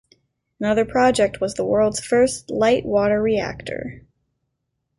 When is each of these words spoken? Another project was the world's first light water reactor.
Another 0.59 0.83
project 0.83 1.39
was 1.39 1.53
the 1.53 1.63
world's 1.63 1.99
first 2.03 2.49
light 2.49 2.85
water 2.87 3.21
reactor. 3.21 4.01